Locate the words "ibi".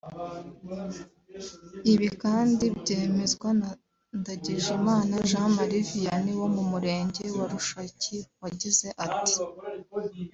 1.93-2.09